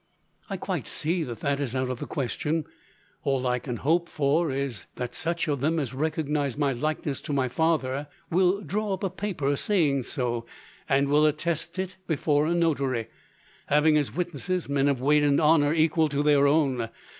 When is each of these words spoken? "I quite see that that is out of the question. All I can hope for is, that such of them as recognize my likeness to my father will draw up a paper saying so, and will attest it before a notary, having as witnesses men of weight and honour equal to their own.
"I 0.49 0.57
quite 0.57 0.87
see 0.87 1.21
that 1.25 1.41
that 1.41 1.59
is 1.59 1.75
out 1.75 1.91
of 1.91 1.99
the 1.99 2.07
question. 2.07 2.65
All 3.23 3.45
I 3.45 3.59
can 3.59 3.75
hope 3.77 4.09
for 4.09 4.49
is, 4.49 4.87
that 4.95 5.13
such 5.13 5.47
of 5.47 5.61
them 5.61 5.77
as 5.77 5.93
recognize 5.93 6.57
my 6.57 6.73
likeness 6.73 7.21
to 7.21 7.33
my 7.33 7.47
father 7.47 8.07
will 8.31 8.61
draw 8.63 8.95
up 8.95 9.03
a 9.03 9.11
paper 9.11 9.55
saying 9.55 10.01
so, 10.01 10.47
and 10.89 11.07
will 11.07 11.27
attest 11.27 11.77
it 11.77 11.97
before 12.07 12.47
a 12.47 12.55
notary, 12.55 13.09
having 13.67 13.95
as 13.95 14.15
witnesses 14.15 14.67
men 14.67 14.87
of 14.87 14.99
weight 15.01 15.21
and 15.21 15.39
honour 15.39 15.71
equal 15.71 16.09
to 16.09 16.23
their 16.23 16.47
own. 16.47 16.89